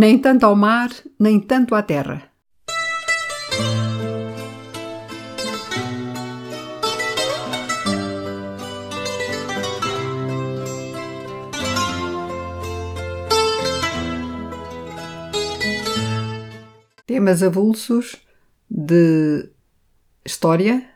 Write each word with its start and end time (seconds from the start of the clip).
Nem 0.00 0.16
tanto 0.16 0.46
ao 0.46 0.54
mar, 0.54 0.90
nem 1.18 1.40
tanto 1.40 1.74
à 1.74 1.82
terra. 1.82 2.22
Temas 17.04 17.42
avulsos 17.42 18.18
de 18.70 19.50
história, 20.24 20.88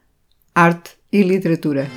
arte 0.54 0.92
e 1.10 1.24
literatura. 1.24 1.88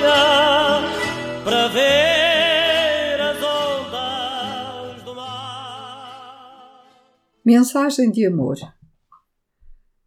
para 1.44 1.68
ver 1.70 3.20
as 3.22 3.38
ondas 3.38 5.04
do 5.04 5.16
mar. 5.16 6.86
Mensagem 7.44 8.12
de 8.12 8.26
amor. 8.28 8.58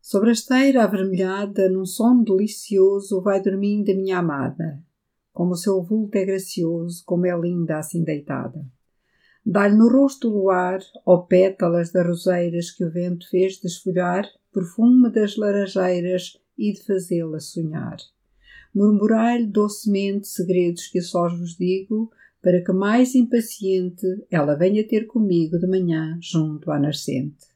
Sobre 0.01 0.31
a 0.31 0.33
esteira 0.33 0.85
avermelhada, 0.85 1.69
num 1.69 1.85
sono 1.85 2.25
delicioso, 2.25 3.21
vai 3.21 3.43
dormindo 3.43 3.91
a 3.91 3.95
minha 3.95 4.19
amada. 4.19 4.83
Como 5.33 5.53
o 5.53 5.57
seu 5.57 5.83
vulto 5.83 6.17
é 6.17 6.25
gracioso, 6.25 7.03
como 7.05 7.27
é 7.27 7.37
linda 7.37 7.79
assim 7.79 8.05
deitada. 8.05 8.65
Dá-lhe 9.45 9.75
no 9.75 9.89
rosto 9.89 10.29
o 10.29 10.33
luar, 10.33 10.81
ó 11.05 11.19
pétalas 11.19 11.91
das 11.91 12.07
roseiras 12.07 12.71
que 12.71 12.85
o 12.85 12.91
vento 12.91 13.29
fez 13.29 13.59
desfolhar, 13.61 14.25
perfume 14.55 15.11
das 15.11 15.37
laranjeiras 15.37 16.39
e 16.57 16.73
de 16.73 16.83
fazê-la 16.85 17.41
sonhar. 17.41 17.97
Murmurai-lhe 18.73 19.47
docemente 19.47 20.29
segredos 20.29 20.87
que 20.87 21.03
só 21.03 21.29
vos 21.29 21.57
digo, 21.57 22.11
para 22.41 22.63
que 22.63 22.73
mais 22.73 23.15
impaciente 23.15 24.07
ela 24.31 24.55
venha 24.55 24.87
ter 24.87 25.07
comigo 25.07 25.59
de 25.59 25.67
manhã 25.67 26.19
junto 26.21 26.71
à 26.71 26.79
nascente. 26.79 27.47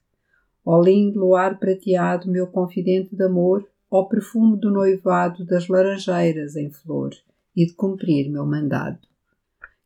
Ó 0.65 0.81
lindo 0.81 1.19
luar 1.19 1.57
prateado, 1.57 2.29
meu 2.29 2.47
confidente 2.47 3.15
de 3.15 3.23
amor, 3.23 3.65
ó 3.89 4.03
perfume 4.03 4.59
do 4.59 4.69
noivado 4.69 5.45
das 5.45 5.67
laranjeiras 5.67 6.55
em 6.55 6.69
flor, 6.69 7.11
e 7.55 7.65
de 7.65 7.73
cumprir 7.73 8.29
meu 8.29 8.45
mandado. 8.45 8.99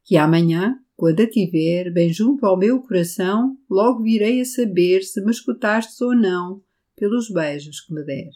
Que 0.03 0.17
amanhã, 0.17 0.79
quando 0.95 1.21
a 1.21 1.29
tiver 1.29 1.91
bem 1.91 2.11
junto 2.11 2.45
ao 2.45 2.57
meu 2.57 2.81
coração, 2.81 3.57
logo 3.69 4.03
virei 4.03 4.41
a 4.41 4.45
saber 4.45 5.03
se 5.03 5.23
me 5.23 5.31
escutastes 5.31 5.99
ou 6.01 6.15
não, 6.15 6.61
pelos 6.95 7.29
beijos 7.29 7.81
que 7.81 7.93
me 7.93 8.03
der. 8.03 8.31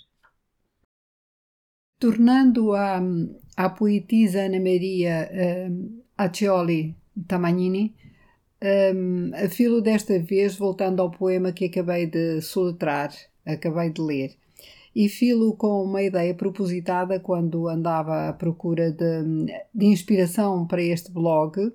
Tornando 1.99 2.73
à, 2.73 3.01
à 3.55 3.69
poetisa 3.69 4.41
Ana 4.41 4.59
Maria 4.59 5.29
uh, 5.31 6.03
Accioli 6.15 6.95
Tamagnini, 7.27 7.95
um, 8.61 9.31
a 9.33 9.49
filo 9.49 9.81
desta 9.81 10.19
vez, 10.19 10.55
voltando 10.55 11.01
ao 11.01 11.11
poema 11.11 11.51
que 11.51 11.65
acabei 11.65 12.05
de 12.05 12.41
soletrar, 12.41 13.11
acabei 13.45 13.89
de 13.89 14.01
ler, 14.01 14.35
e 14.95 15.07
filo 15.09 15.55
com 15.55 15.83
uma 15.83 16.01
ideia 16.01 16.33
propositada 16.33 17.19
quando 17.19 17.67
andava 17.67 18.29
à 18.29 18.33
procura 18.33 18.91
de, 18.91 19.45
de 19.73 19.85
inspiração 19.85 20.65
para 20.65 20.81
este 20.81 21.11
blog 21.11 21.59
uh, 21.59 21.73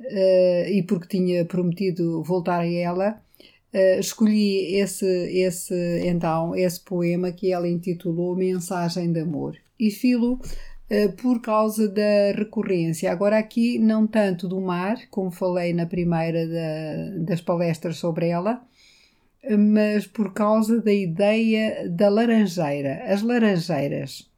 e 0.00 0.82
porque 0.88 1.18
tinha 1.18 1.44
prometido 1.44 2.22
voltar 2.22 2.60
a 2.60 2.66
ela, 2.66 3.21
uh, 3.74 4.00
escolhi 4.00 4.76
esse, 4.76 5.06
esse, 5.06 6.00
então, 6.04 6.54
esse 6.54 6.80
poema 6.80 7.32
que 7.32 7.52
ela 7.52 7.68
intitulou 7.68 8.36
Mensagem 8.36 9.12
de 9.12 9.20
Amor. 9.20 9.56
E 9.78 9.90
filo 9.90 10.38
eh, 10.94 11.08
por 11.08 11.40
causa 11.40 11.88
da 11.88 12.32
recorrência. 12.36 13.10
Agora, 13.10 13.38
aqui, 13.38 13.78
não 13.78 14.06
tanto 14.06 14.46
do 14.46 14.60
mar, 14.60 14.96
como 15.10 15.30
falei 15.30 15.72
na 15.72 15.86
primeira 15.86 16.46
da, 16.46 17.24
das 17.24 17.40
palestras 17.40 17.96
sobre 17.96 18.28
ela, 18.28 18.62
mas 19.58 20.06
por 20.06 20.34
causa 20.34 20.82
da 20.82 20.92
ideia 20.92 21.88
da 21.88 22.10
laranjeira. 22.10 23.04
As 23.06 23.22
laranjeiras. 23.22 24.30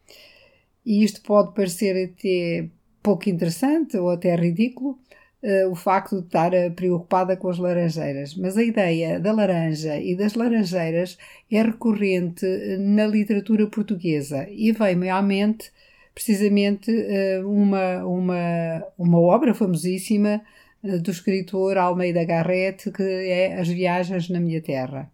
E 0.87 1.03
isto 1.03 1.23
pode 1.23 1.55
parecer 1.55 2.11
até 2.11 2.69
pouco 3.03 3.29
interessante 3.29 3.97
ou 3.97 4.11
até 4.11 4.37
ridículo, 4.37 4.99
uh, 5.45 5.71
o 5.71 5.77
facto 5.77 6.21
de 6.21 6.27
estar 6.27 6.51
preocupada 6.75 7.37
com 7.37 7.49
as 7.49 7.59
laranjeiras. 7.59 8.35
Mas 8.35 8.57
a 8.57 8.63
ideia 8.65 9.21
da 9.21 9.33
laranja 9.33 9.97
e 9.99 10.17
das 10.17 10.35
laranjeiras 10.35 11.17
é 11.53 11.63
recorrente 11.63 12.47
na 12.81 13.07
literatura 13.07 13.67
portuguesa 13.69 14.49
e 14.51 14.73
vem-me 14.73 15.09
à 15.09 15.23
mente 15.23 15.71
precisamente 16.15 16.91
eh, 16.91 17.43
uma, 17.45 18.05
uma, 18.05 18.85
uma 18.97 19.19
obra 19.19 19.53
famosíssima 19.53 20.41
eh, 20.83 20.99
do 20.99 21.11
escritor 21.11 21.77
Almeida 21.77 22.25
Garrett, 22.25 22.91
que 22.93 23.03
é 23.03 23.59
As 23.59 23.69
Viagens 23.69 24.31
na 24.31 24.39
Minha 24.39 24.63
Terra. 24.63 25.11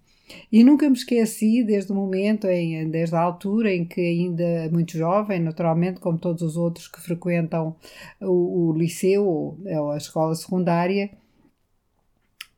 E 0.51 0.65
nunca 0.65 0.89
me 0.89 0.97
esqueci, 0.97 1.63
desde 1.65 1.93
o 1.93 1.95
momento, 1.95 2.47
em, 2.47 2.89
desde 2.91 3.15
a 3.15 3.21
altura 3.21 3.73
em 3.75 3.85
que, 3.85 4.01
ainda 4.01 4.69
muito 4.71 4.97
jovem, 4.97 5.41
naturalmente, 5.41 6.01
como 6.01 6.19
todos 6.19 6.43
os 6.43 6.57
outros 6.57 6.89
que 6.89 7.01
frequentam 7.01 7.77
o, 8.21 8.69
o 8.69 8.73
liceu 8.73 9.27
ou 9.27 9.91
a 9.91 9.97
escola 9.97 10.35
secundária, 10.35 11.11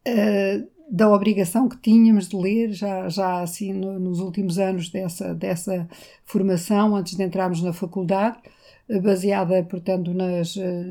uh, 0.09 0.72
da 0.93 1.10
obrigação 1.10 1.71
que 1.71 1.78
tínhamos 1.78 2.28
de 2.28 2.37
ler 2.37 2.71
já, 2.72 3.09
já 3.09 3.41
assim 3.41 3.72
no, 3.72 3.99
nos 3.99 4.21
últimos 4.21 4.59
anos 4.59 4.91
dessa, 4.91 5.34
dessa 5.34 5.89
formação, 6.25 6.94
antes 6.94 7.16
de 7.16 7.22
entrarmos 7.22 7.62
na 7.62 7.72
faculdade, 7.72 8.39
eh, 8.91 9.00
baseada, 9.00 9.62
portanto, 9.65 10.12
nas, 10.12 10.54
eh, 10.54 10.84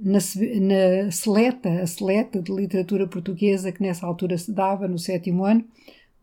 na, 0.00 0.18
na 0.60 1.10
seleta, 1.10 1.68
a 1.82 1.86
seleta 1.86 2.40
de 2.40 2.50
literatura 2.50 3.06
portuguesa 3.06 3.70
que 3.70 3.82
nessa 3.82 4.06
altura 4.06 4.38
se 4.38 4.50
dava 4.50 4.88
no 4.88 4.98
sétimo 4.98 5.44
ano, 5.44 5.62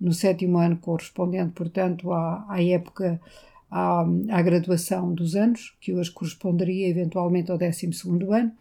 no 0.01 0.11
sétimo 0.11 0.57
ano 0.57 0.77
correspondente, 0.77 1.53
portanto, 1.53 2.11
à, 2.11 2.45
à 2.49 2.61
época, 2.61 3.21
à, 3.69 4.03
à 4.29 4.41
graduação 4.41 5.13
dos 5.13 5.35
anos, 5.35 5.75
que 5.79 5.93
hoje 5.93 6.11
corresponderia 6.11 6.89
eventualmente 6.89 7.51
ao 7.51 7.57
décimo 7.57 7.93
segundo 7.93 8.33
ano, 8.33 8.51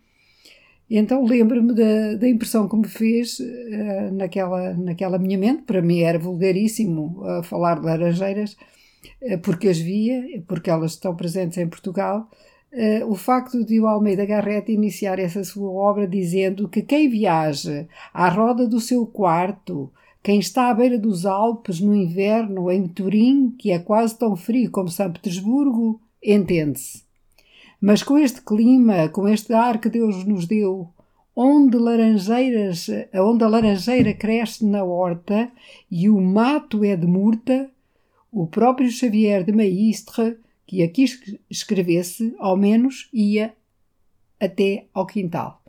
então 0.91 1.25
lembro-me 1.25 1.73
da, 1.73 2.15
da, 2.17 2.29
impressão 2.29 2.69
que 2.69 2.75
me 2.75 2.89
fez 2.89 3.39
uh, 3.39 4.13
naquela, 4.13 4.75
naquela 4.75 5.19
minha 5.19 5.39
mente. 5.39 5.63
Para 5.63 5.81
mim 5.81 6.01
era 6.01 6.19
vulgaríssimo 6.19 7.23
uh, 7.23 7.45
falar 7.45 7.79
de 7.79 7.87
laranjeiras, 7.87 8.57
uh, 9.23 9.39
porque 9.41 9.69
as 9.69 9.79
via, 9.79 10.43
porque 10.49 10.69
elas 10.69 10.93
estão 10.93 11.15
presentes 11.15 11.59
em 11.59 11.69
Portugal. 11.69 12.29
o 13.07 13.15
facto 13.15 13.65
de 13.65 13.81
o 13.81 13.87
Almeida 13.87 14.25
Garrett 14.27 14.73
iniciar 14.73 15.19
essa 15.19 15.45
sua 15.45 15.71
obra 15.71 16.07
dizendo 16.07 16.69
que 16.69 16.83
quem 16.83 17.09
viaja 17.09 17.87
à 18.13 18.29
roda 18.29 18.67
do 18.67 18.81
seu 18.81 19.07
quarto, 19.07 19.93
quem 20.23 20.39
está 20.39 20.71
à 20.71 20.75
beira 20.75 20.99
dos 20.99 21.25
Alpes 21.25 21.81
no 21.81 21.95
inverno, 21.95 22.71
em 22.71 22.87
Turim, 22.87 23.51
que 23.59 23.71
é 23.71 23.79
quase 23.79 24.19
tão 24.19 24.37
frio 24.37 24.71
como 24.71 24.89
São 24.89 25.11
Petersburgo, 25.11 26.01
entende-se. 26.23 27.03
Mas 27.81 28.03
com 28.03 28.19
este 28.19 28.43
clima, 28.43 29.09
com 29.09 29.27
este 29.27 29.55
ar 29.55 29.81
que 29.81 29.89
Deus 29.89 30.25
nos 30.27 30.47
deu, 30.47 30.91
onde 31.35 31.79
laranjeiras, 31.79 32.87
onde 33.15 33.43
a 33.43 33.49
laranjeira 33.49 34.13
cresce 34.13 34.65
na 34.67 34.85
horta 34.85 35.51
e 35.91 36.11
o 36.11 36.21
mato 36.21 36.85
é 36.85 36.95
de 36.95 37.07
murta, 37.07 37.71
o 38.31 38.47
próprio 38.47 38.91
Xavier 38.91 39.43
de 39.43 39.53
Maistre, 39.53 40.37
que 40.67 40.83
aqui 40.83 41.07
escrevesse, 41.49 42.35
ao 42.39 42.57
menos 42.57 43.09
ia 43.13 43.55
até 44.39 44.87
ao 44.93 45.07
quintal. 45.07 45.60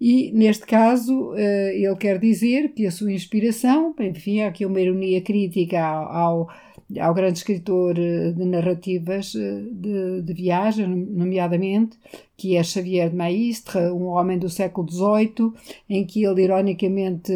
E 0.00 0.32
neste 0.32 0.66
caso, 0.66 1.34
eh, 1.36 1.76
ele 1.76 1.96
quer 1.96 2.18
dizer 2.18 2.72
que 2.74 2.86
a 2.86 2.90
sua 2.90 3.12
inspiração, 3.12 3.94
enfim, 4.00 4.40
há 4.40 4.48
aqui 4.48 4.66
uma 4.66 4.80
ironia 4.80 5.20
crítica 5.20 5.80
ao, 5.80 6.48
ao 7.00 7.14
grande 7.14 7.38
escritor 7.38 7.96
eh, 7.96 8.32
de 8.32 8.44
narrativas 8.44 9.34
eh, 9.36 9.62
de, 9.70 10.22
de 10.22 10.34
viagem, 10.34 10.88
nomeadamente, 10.88 11.96
que 12.36 12.56
é 12.56 12.62
Xavier 12.62 13.10
de 13.10 13.16
Maistre, 13.16 13.78
um 13.92 14.06
homem 14.06 14.36
do 14.38 14.48
século 14.48 14.90
XVIII, 14.90 15.52
em 15.88 16.04
que 16.04 16.24
ele, 16.24 16.42
ironicamente, 16.42 17.32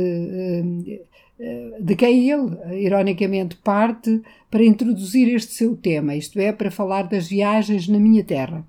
de 1.80 1.94
quem 1.96 2.28
ele, 2.28 2.56
ironicamente, 2.84 3.54
parte 3.56 4.20
para 4.50 4.64
introduzir 4.64 5.32
este 5.32 5.54
seu 5.54 5.76
tema, 5.76 6.16
isto 6.16 6.38
é, 6.40 6.50
para 6.52 6.70
falar 6.70 7.04
das 7.04 7.28
viagens 7.28 7.86
na 7.86 8.00
minha 8.00 8.24
terra 8.24 8.66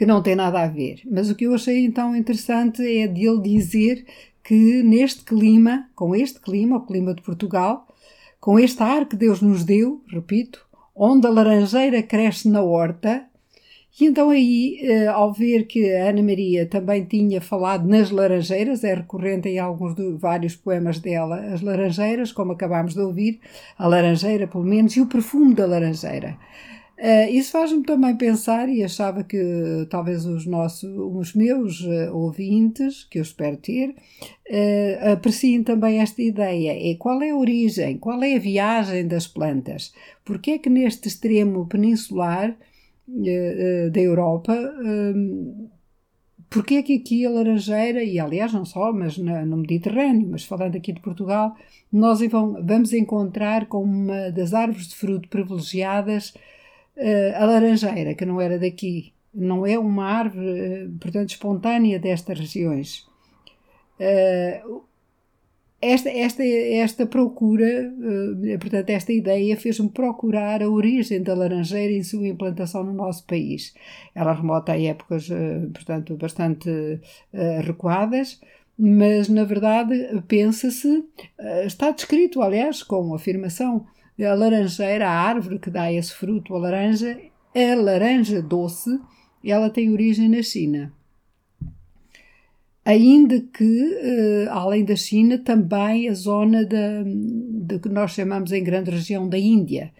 que 0.00 0.06
não 0.06 0.22
tem 0.22 0.34
nada 0.34 0.62
a 0.62 0.66
ver. 0.66 1.02
Mas 1.04 1.28
o 1.28 1.34
que 1.34 1.44
eu 1.44 1.54
achei 1.54 1.84
então 1.84 2.16
interessante 2.16 2.80
é 2.80 3.06
de 3.06 3.28
ele 3.28 3.42
dizer 3.42 4.06
que 4.42 4.82
neste 4.82 5.22
clima, 5.22 5.90
com 5.94 6.16
este 6.16 6.40
clima, 6.40 6.78
o 6.78 6.86
clima 6.86 7.12
de 7.12 7.20
Portugal, 7.20 7.86
com 8.40 8.58
este 8.58 8.82
ar 8.82 9.06
que 9.06 9.14
Deus 9.14 9.42
nos 9.42 9.62
deu, 9.62 10.02
repito, 10.08 10.66
onde 10.96 11.26
a 11.26 11.30
laranjeira 11.30 12.02
cresce 12.02 12.48
na 12.48 12.62
horta 12.62 13.26
E 14.00 14.06
então 14.06 14.30
aí, 14.30 14.78
eh, 14.80 15.06
ao 15.06 15.34
ver 15.34 15.66
que 15.66 15.92
a 15.92 16.08
Ana 16.08 16.22
Maria 16.22 16.64
também 16.64 17.04
tinha 17.04 17.38
falado 17.38 17.86
nas 17.86 18.10
laranjeiras, 18.10 18.82
é 18.82 18.94
recorrente 18.94 19.50
em 19.50 19.58
alguns 19.58 19.94
de, 19.94 20.12
vários 20.12 20.56
poemas 20.56 20.98
dela, 20.98 21.36
as 21.52 21.60
laranjeiras, 21.60 22.32
como 22.32 22.52
acabámos 22.52 22.94
de 22.94 23.00
ouvir, 23.00 23.38
a 23.76 23.86
laranjeira 23.86 24.46
pelo 24.46 24.64
menos, 24.64 24.96
e 24.96 25.02
o 25.02 25.06
perfume 25.06 25.52
da 25.54 25.66
laranjeira. 25.66 26.38
Uh, 27.00 27.32
isso 27.32 27.52
faz-me 27.52 27.82
também 27.82 28.14
pensar, 28.14 28.68
e 28.68 28.84
achava 28.84 29.24
que 29.24 29.38
talvez 29.88 30.26
os, 30.26 30.44
nossos, 30.44 30.90
os 30.94 31.34
meus 31.34 31.80
uh, 31.80 32.14
ouvintes, 32.14 33.04
que 33.04 33.18
eu 33.18 33.22
espero 33.22 33.56
ter, 33.56 33.88
uh, 33.88 35.12
apreciem 35.12 35.62
também 35.62 35.98
esta 36.00 36.20
ideia. 36.20 36.72
É 36.72 36.94
qual 36.96 37.22
é 37.22 37.30
a 37.30 37.36
origem, 37.36 37.96
qual 37.96 38.22
é 38.22 38.36
a 38.36 38.38
viagem 38.38 39.08
das 39.08 39.26
plantas? 39.26 39.94
Porque 40.26 40.50
é 40.50 40.58
que 40.58 40.68
neste 40.68 41.08
extremo 41.08 41.66
peninsular 41.66 42.54
da 43.92 44.00
Europa, 44.00 44.56
porque 46.48 46.76
é 46.76 46.82
que 46.82 46.94
aqui 46.94 47.26
a 47.26 47.30
laranjeira, 47.30 48.04
e 48.04 48.20
aliás 48.20 48.52
não 48.52 48.64
só, 48.64 48.92
mas 48.92 49.18
na, 49.18 49.44
no 49.44 49.56
Mediterrâneo, 49.56 50.28
mas 50.30 50.44
falando 50.44 50.76
aqui 50.76 50.92
de 50.92 51.00
Portugal, 51.00 51.56
nós 51.90 52.20
vamos 52.62 52.92
encontrar 52.92 53.66
como 53.66 53.90
uma 53.90 54.30
das 54.30 54.54
árvores 54.54 54.86
de 54.86 54.94
fruto 54.94 55.28
privilegiadas 55.28 56.34
a 57.34 57.44
laranjeira, 57.44 58.14
que 58.14 58.26
não 58.26 58.40
era 58.40 58.58
daqui, 58.58 59.12
não 59.32 59.66
é 59.66 59.78
uma 59.78 60.04
árvore, 60.04 60.86
uh, 60.86 60.98
portanto, 61.00 61.30
espontânea 61.30 61.98
destas 61.98 62.38
regiões. 62.38 63.06
Uh, 63.98 64.82
esta, 65.82 66.10
esta, 66.10 66.44
esta 66.44 67.06
procura, 67.06 67.90
portanto, 68.60 68.90
esta 68.90 69.14
ideia 69.14 69.56
fez-me 69.56 69.88
procurar 69.88 70.62
a 70.62 70.68
origem 70.68 71.22
da 71.22 71.32
laranjeira 71.32 71.94
em 71.94 72.02
sua 72.02 72.28
implantação 72.28 72.84
no 72.84 72.92
nosso 72.92 73.24
país. 73.26 73.72
Ela 74.14 74.34
remota 74.34 74.72
a 74.72 74.78
épocas, 74.78 75.30
portanto, 75.72 76.18
bastante 76.18 77.00
recuadas, 77.64 78.38
mas 78.78 79.30
na 79.30 79.44
verdade 79.44 80.22
pensa-se, 80.28 81.02
está 81.64 81.90
descrito, 81.92 82.42
aliás, 82.42 82.82
com 82.82 83.14
afirmação 83.14 83.86
a 84.18 84.34
laranjeira, 84.34 85.08
a 85.08 85.12
árvore 85.12 85.58
que 85.58 85.70
dá 85.70 85.92
esse 85.92 86.12
fruto, 86.12 86.54
a 86.54 86.58
laranja, 86.58 87.18
a 87.54 87.74
laranja 87.74 88.42
doce, 88.42 88.98
ela 89.44 89.70
tem 89.70 89.90
origem 89.90 90.28
na 90.28 90.42
China. 90.42 90.92
Ainda 92.84 93.40
que, 93.40 93.64
uh, 93.64 94.50
além 94.50 94.84
da 94.84 94.96
China, 94.96 95.38
também 95.38 96.08
a 96.08 96.14
zona 96.14 96.64
de 96.64 97.78
que 97.78 97.88
nós 97.88 98.12
chamamos 98.12 98.52
em 98.52 98.64
grande 98.64 98.90
região 98.90 99.28
da 99.28 99.38
Índia. 99.38 99.92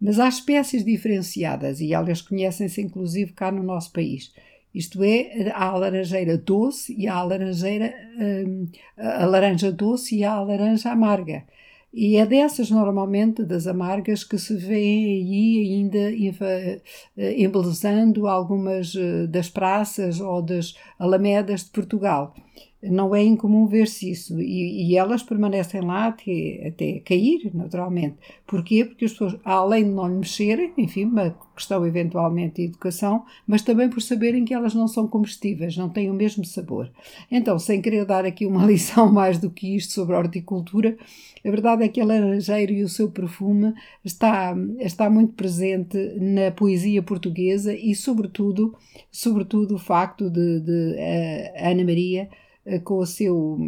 Mas 0.00 0.18
há 0.18 0.28
espécies 0.28 0.84
diferenciadas 0.84 1.80
e 1.80 1.92
elas 1.92 2.22
conhecem-se 2.22 2.80
inclusive 2.80 3.32
cá 3.32 3.52
no 3.52 3.62
nosso 3.62 3.92
país. 3.92 4.32
Isto 4.74 5.02
é, 5.02 5.50
há 5.52 5.66
a 5.66 5.76
laranjeira 5.76 6.38
doce 6.38 6.94
e 6.96 7.08
há 7.08 7.16
a 7.16 7.24
laranjeira, 7.24 7.92
uh, 8.16 8.68
a 8.96 9.26
laranja 9.26 9.70
doce 9.70 10.16
e 10.16 10.24
há 10.24 10.32
a 10.32 10.42
laranja 10.42 10.90
amarga. 10.90 11.44
E 11.92 12.16
é 12.16 12.24
dessas, 12.24 12.70
normalmente, 12.70 13.44
das 13.44 13.66
amargas, 13.66 14.22
que 14.22 14.38
se 14.38 14.56
vê 14.56 14.74
aí 14.74 15.58
ainda 15.58 15.98
eh, 17.16 17.42
embelezando 17.42 18.28
algumas 18.28 18.94
eh, 18.94 19.26
das 19.26 19.48
praças 19.48 20.20
ou 20.20 20.40
das 20.40 20.74
alamedas 20.98 21.64
de 21.64 21.70
Portugal 21.70 22.34
não 22.82 23.14
é 23.14 23.22
incomum 23.22 23.66
ver-se 23.66 24.10
isso 24.10 24.40
e, 24.40 24.90
e, 24.90 24.96
elas 24.96 25.22
permanecem 25.22 25.82
lá 25.82 26.06
até, 26.06 26.68
até 26.68 27.00
cair, 27.00 27.50
naturalmente. 27.52 28.16
Porquê? 28.46 28.84
Porque 28.86 29.04
as 29.04 29.12
pessoas, 29.12 29.36
além 29.44 29.84
de 29.84 29.90
não 29.90 30.08
lhe 30.08 30.14
mexerem, 30.14 30.72
enfim, 30.78 31.04
uma 31.04 31.36
questão 31.54 31.86
eventualmente 31.86 32.56
de 32.56 32.68
educação, 32.68 33.24
mas 33.46 33.60
também 33.60 33.90
por 33.90 34.00
saberem 34.00 34.46
que 34.46 34.54
elas 34.54 34.74
não 34.74 34.88
são 34.88 35.06
comestíveis, 35.06 35.76
não 35.76 35.90
têm 35.90 36.10
o 36.10 36.14
mesmo 36.14 36.42
sabor. 36.44 36.90
Então, 37.30 37.58
sem 37.58 37.82
querer 37.82 38.06
dar 38.06 38.24
aqui 38.24 38.46
uma 38.46 38.64
lição 38.66 39.12
mais 39.12 39.38
do 39.38 39.50
que 39.50 39.76
isto 39.76 39.92
sobre 39.92 40.16
a 40.16 40.18
horticultura, 40.18 40.96
a 41.44 41.50
verdade 41.50 41.84
é 41.84 41.88
que 41.88 42.00
a 42.00 42.04
laranjeira 42.04 42.72
e 42.72 42.82
o 42.82 42.88
seu 42.88 43.10
perfume 43.10 43.74
está, 44.02 44.54
está 44.78 45.10
muito 45.10 45.34
presente 45.34 45.98
na 46.18 46.50
poesia 46.50 47.02
portuguesa 47.02 47.74
e, 47.74 47.94
sobretudo, 47.94 48.74
sobretudo 49.10 49.74
o 49.74 49.78
facto 49.78 50.30
de, 50.30 50.60
de 50.60 50.94
uh, 50.94 51.70
Ana 51.70 51.84
Maria 51.84 52.22
eh, 52.22 52.49
com 52.84 52.98
o 52.98 53.06
seu, 53.06 53.58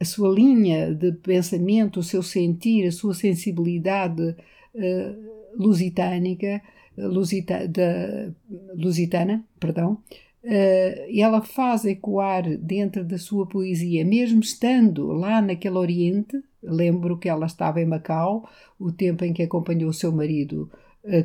a 0.00 0.04
sua 0.04 0.28
linha 0.34 0.94
de 0.94 1.12
pensamento, 1.12 2.00
o 2.00 2.02
seu 2.02 2.22
sentir, 2.22 2.86
a 2.86 2.92
sua 2.92 3.14
sensibilidade 3.14 4.36
uh, 4.74 5.56
lusitânica, 5.56 6.62
lusita, 6.96 7.66
da, 7.68 8.32
lusitana, 8.74 9.44
perdão, 9.58 9.98
ela 11.16 11.40
faz 11.40 11.84
ecoar 11.84 12.58
dentro 12.58 13.04
da 13.04 13.16
sua 13.16 13.46
poesia, 13.46 14.04
mesmo 14.04 14.40
estando 14.40 15.06
lá 15.06 15.40
naquele 15.40 15.76
Oriente, 15.76 16.36
lembro 16.62 17.16
que 17.16 17.28
ela 17.28 17.46
estava 17.46 17.80
em 17.80 17.86
Macau, 17.86 18.48
o 18.78 18.90
tempo 18.90 19.24
em 19.24 19.32
que 19.32 19.44
acompanhou 19.44 19.90
o 19.90 19.94
seu 19.94 20.10
marido, 20.10 20.68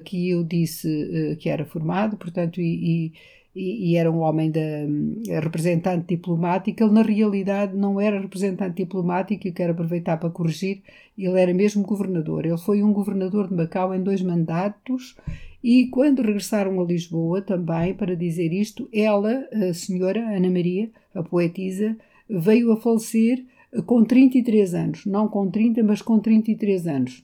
que 0.05 0.29
eu 0.29 0.43
disse 0.43 1.35
que 1.39 1.49
era 1.49 1.65
formado, 1.65 2.15
portanto, 2.15 2.61
e, 2.61 3.07
e 3.07 3.13
e, 3.57 3.95
era 3.95 4.11
um 4.11 4.19
homem 4.19 4.51
da 4.51 5.41
representante 5.41 6.15
diplomático, 6.15 6.83
ele 6.83 6.91
na 6.91 7.01
realidade 7.01 7.75
não 7.75 7.99
era 7.99 8.19
representante 8.19 8.83
diplomático 8.83 9.47
e 9.47 9.51
quero 9.51 9.71
aproveitar 9.71 10.17
para 10.17 10.29
corrigir, 10.29 10.81
ele 11.17 11.41
era 11.41 11.53
mesmo 11.53 11.83
governador. 11.83 12.45
Ele 12.45 12.57
foi 12.57 12.83
um 12.83 12.93
governador 12.93 13.47
de 13.47 13.55
Macau 13.55 13.95
em 13.95 14.03
dois 14.03 14.21
mandatos 14.21 15.17
e 15.63 15.87
quando 15.87 16.21
regressaram 16.21 16.79
a 16.79 16.85
Lisboa 16.85 17.41
também 17.41 17.95
para 17.95 18.15
dizer 18.15 18.53
isto, 18.53 18.87
ela, 18.93 19.47
a 19.51 19.73
senhora 19.73 20.19
Ana 20.19 20.49
Maria, 20.49 20.91
a 21.15 21.23
poetisa, 21.23 21.97
veio 22.29 22.71
a 22.71 22.77
falecer 22.77 23.43
com 23.85 24.03
33 24.03 24.73
anos, 24.75 25.05
não 25.05 25.27
com 25.27 25.49
30, 25.49 25.83
mas 25.83 26.01
com 26.01 26.19
33 26.19 26.85
anos. 26.87 27.23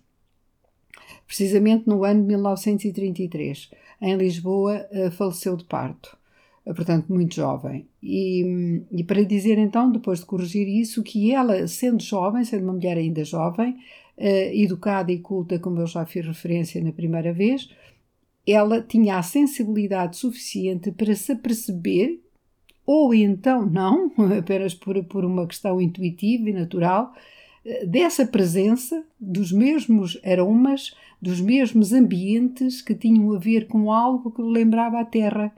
Precisamente 1.27 1.87
no 1.87 2.03
ano 2.03 2.21
de 2.21 2.27
1933. 2.27 3.69
Em 4.01 4.17
Lisboa, 4.17 4.85
eh, 4.91 5.09
faleceu 5.09 5.55
de 5.55 5.63
parto 5.63 6.17
portanto 6.65 7.11
muito 7.11 7.35
jovem. 7.35 7.87
E, 8.01 8.83
e, 8.91 9.03
para 9.03 9.23
dizer 9.23 9.57
então, 9.57 9.91
depois 9.91 10.19
de 10.19 10.25
corrigir 10.25 10.67
isso, 10.67 11.03
que 11.03 11.31
ela, 11.31 11.67
sendo 11.67 12.01
jovem, 12.01 12.43
sendo 12.43 12.63
uma 12.63 12.73
mulher 12.73 12.97
ainda 12.97 13.23
jovem, 13.25 13.71
uh, 14.17 14.53
educada 14.53 15.11
e 15.11 15.19
culta, 15.19 15.59
como 15.59 15.81
eu 15.81 15.87
já 15.87 16.05
fiz 16.05 16.25
referência 16.25 16.81
na 16.81 16.93
primeira 16.93 17.33
vez, 17.33 17.69
ela 18.47 18.81
tinha 18.81 19.17
a 19.17 19.23
sensibilidade 19.23 20.17
suficiente 20.17 20.91
para 20.91 21.13
se 21.15 21.35
perceber, 21.35 22.21
ou 22.85 23.13
então 23.13 23.65
não, 23.65 24.11
apenas 24.37 24.73
por, 24.73 25.03
por 25.05 25.25
uma 25.25 25.45
questão 25.45 25.81
intuitiva 25.81 26.49
e 26.49 26.53
natural, 26.53 27.13
uh, 27.65 27.87
dessa 27.87 28.25
presença 28.25 29.03
dos 29.19 29.51
mesmos 29.51 30.17
aromas, 30.23 30.95
dos 31.21 31.41
mesmos 31.41 31.91
ambientes 31.91 32.81
que 32.81 32.95
tinham 32.95 33.33
a 33.33 33.37
ver 33.37 33.67
com 33.67 33.91
algo 33.91 34.31
que 34.31 34.41
lembrava 34.41 35.01
a 35.01 35.05
terra 35.05 35.53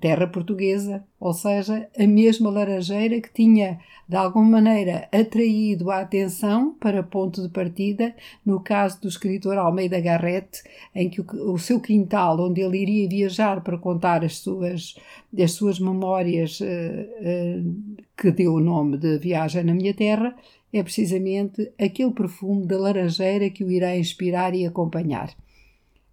terra 0.00 0.26
portuguesa, 0.26 1.04
ou 1.18 1.32
seja, 1.32 1.88
a 1.98 2.06
mesma 2.06 2.50
laranjeira 2.50 3.20
que 3.20 3.32
tinha 3.32 3.80
de 4.08 4.16
alguma 4.16 4.60
maneira 4.60 5.08
atraído 5.10 5.90
a 5.90 6.00
atenção 6.00 6.74
para 6.74 7.02
ponto 7.02 7.42
de 7.42 7.48
partida, 7.48 8.14
no 8.44 8.60
caso 8.60 9.00
do 9.00 9.08
escritor 9.08 9.58
Almeida 9.58 10.00
Garrett, 10.00 10.62
em 10.94 11.08
que 11.08 11.20
o, 11.20 11.52
o 11.52 11.58
seu 11.58 11.80
quintal, 11.80 12.38
onde 12.40 12.60
ele 12.60 12.78
iria 12.78 13.08
viajar 13.08 13.62
para 13.62 13.78
contar 13.78 14.24
as 14.24 14.38
suas, 14.38 14.94
as 15.36 15.52
suas 15.52 15.80
memórias, 15.80 16.60
uh, 16.60 16.64
uh, 16.64 18.04
que 18.16 18.30
deu 18.30 18.54
o 18.54 18.60
nome 18.60 18.96
de 18.96 19.18
Viagem 19.18 19.64
na 19.64 19.74
Minha 19.74 19.94
Terra, 19.94 20.36
é 20.72 20.82
precisamente 20.82 21.72
aquele 21.80 22.10
perfume 22.10 22.66
da 22.66 22.78
laranjeira 22.78 23.48
que 23.50 23.64
o 23.64 23.70
irá 23.70 23.96
inspirar 23.96 24.54
e 24.54 24.66
acompanhar. 24.66 25.34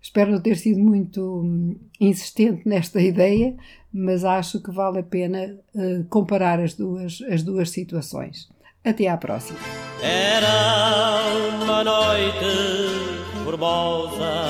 Espero 0.02 0.32
não 0.32 0.42
ter 0.42 0.58
sido 0.58 0.80
muito 0.80 1.42
hum, 1.42 1.76
insistente 2.00 2.68
nesta 2.68 3.00
ideia, 3.00 3.56
mas 3.94 4.26
acho 4.26 4.60
que 4.62 4.72
vale 4.72 5.00
a 5.00 5.04
pena 5.04 5.60
uh, 5.76 6.04
comparar 6.10 6.60
as 6.60 6.74
duas, 6.74 7.22
as 7.30 7.44
duas 7.44 7.70
situações. 7.70 8.50
Até 8.84 9.08
à 9.08 9.16
próxima. 9.16 9.60
Era 10.02 11.22
uma 11.62 11.84
noite 11.84 13.12
formosa, 13.44 14.46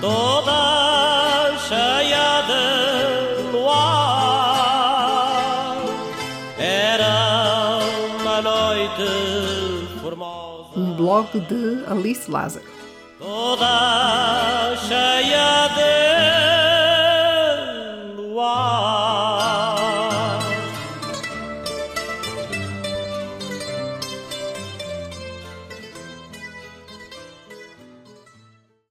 toda 0.00 1.54
cheia 1.68 2.40
de 2.46 3.52
luar. 3.52 4.62
Era 6.58 7.80
uma 8.18 8.40
noite 8.40 10.00
formosa. 10.00 10.70
Um 10.74 10.96
blog 10.96 11.28
de 11.38 11.84
Alice 11.86 12.30
Lázaro. 12.30 12.64
dolaşa 13.22 15.20
de 15.76 15.98
var. 18.34 19.01